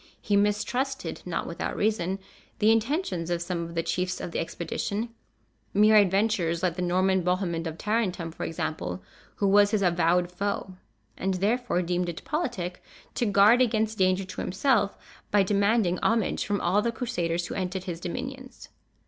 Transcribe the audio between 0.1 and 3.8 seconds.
He mistrusted, not without reason, the intentions of some of